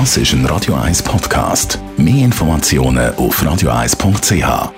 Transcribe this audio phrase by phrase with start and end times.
[0.00, 1.78] Das ist ein Radio 1 Podcast.
[1.96, 4.72] Mehr Informationen auf radio1.ch.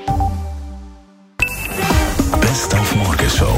[2.39, 3.57] Best auf Morgenshow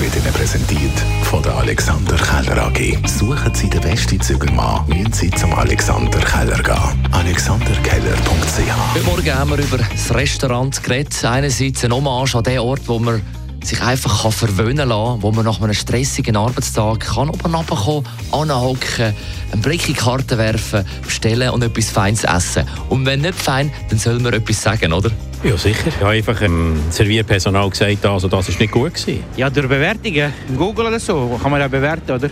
[0.00, 3.06] wird Ihnen präsentiert von der Alexander Keller AG.
[3.06, 7.08] Suchen Sie den besten Zügelmann, müssen Sie zum Alexander Keller gehen.
[7.12, 11.22] AlexanderKeller.ch Heute Morgen haben wir über das Restaurant geredet.
[11.22, 13.20] Einerseits ein Hommage an den Ort, wo man
[13.62, 19.14] sich einfach kann verwöhnen kann, wo man nach einem stressigen Arbeitstag kann oben runterkommen, anhocken,
[19.52, 22.64] einen Blick in die Karte werfen, bestellen und etwas Feines essen.
[22.88, 25.10] Und wenn nicht fein, dann soll man etwas sagen, oder?
[25.44, 25.88] Ja, sicher.
[25.88, 29.22] Ich habe einfach dem Servierpersonal gesagt, also das ist nicht gut gewesen.
[29.36, 30.32] Ja, durch Bewertungen.
[30.56, 32.30] Google oder so kann man ja bewerten, oder?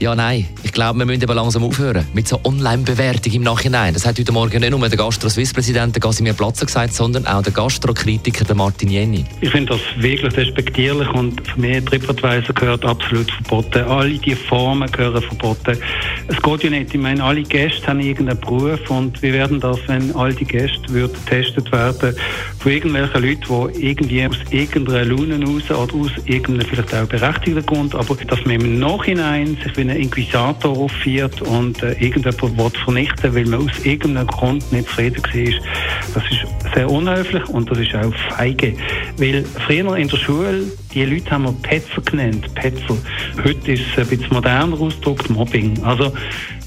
[0.00, 0.46] Ja, nein.
[0.64, 3.94] Ich glaube, wir müssen aber langsam aufhören mit so Online-Bewertung im Nachhinein.
[3.94, 8.54] Das hat heute Morgen nicht nur der Gastro-Swiss-Präsident Casimir Platzer gesagt, sondern auch der Gastro-Kritiker
[8.54, 9.24] Martin Jenny.
[9.40, 13.84] Ich finde das wirklich respektierlich und für mich TripAdvisor gehört absolut verboten.
[13.84, 15.78] Alle diese Formen gehören verboten.
[16.26, 16.92] Es geht ja nicht.
[16.92, 20.88] Ich meine, alle Gäste haben irgendeinen Beruf und wie werden das, wenn all die Gäste
[20.88, 22.16] würden getestet werden
[22.58, 27.64] von irgendwelchen Leuten, die irgendwie aus irgendeiner Laune raus oder aus irgendeinem vielleicht auch berechtigten
[27.64, 32.70] Grund, aber dass man im Nachhinein sich wie ein Inquisitor aufführt und äh, irgendjemand will
[32.84, 37.78] vernichten weil man aus irgendeinem Grund nicht zufrieden war, das ist sehr unhöflich und das
[37.78, 38.74] ist auch feige.
[39.18, 42.96] Weil früher in der Schule, die Leute haben wir Petzer genannt, Petzer.
[43.44, 45.82] Heute ist es ein bisschen moderner ausgedrückt, Mobbing.
[45.82, 46.12] Also,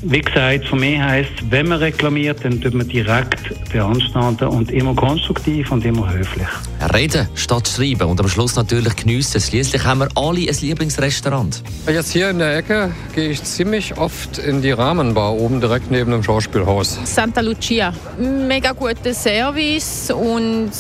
[0.02, 4.94] wie gesagt, für mich heisst wenn man reklamiert, dann tut man direkt beanstanden und immer
[4.94, 6.48] konstruktiv und immer höflich.
[6.94, 9.42] Reden statt schreiben und am Schluss natürlich geniessen.
[9.42, 11.64] Schließlich haben wir alle ein Lieblingsrestaurant.
[11.88, 16.12] Jetzt hier in der Ecke gehe ich ziemlich oft in die Rahmenbar oben direkt neben
[16.12, 17.00] dem Schauspielhaus.
[17.04, 17.94] Santa Lucia.
[18.20, 20.72] Mega guter Service und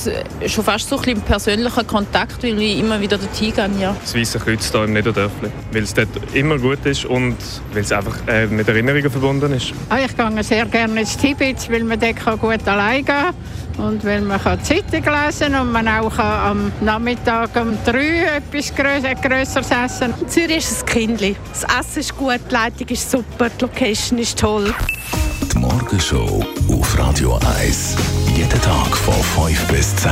[0.45, 3.69] schon fast so ein bisschen persönlicher Kontakt, weil ich immer wieder dorthin gehe.
[3.81, 3.95] Ja.
[4.01, 5.49] Das Weisse Kreuz hier im Niederdörfli.
[5.71, 7.35] Weil es dort immer gut ist und
[7.73, 9.73] weil es einfach äh, mit Erinnerungen verbunden ist.
[9.89, 13.33] Ah, ich gehe sehr gerne ins Tibet, weil man dort gut allein gehen kann.
[13.77, 18.73] Und weil man kann Zeitung lesen und man auch kann am Nachmittag um drei etwas
[18.73, 21.35] Größeres essen Zürich ist ein Kindli.
[21.51, 24.73] Das Essen ist gut, die Leitung ist super, die Location ist toll.
[25.53, 27.95] Die Morgenshow auf Radio 1.
[28.35, 30.11] Jeden Tag von 5 bis 10.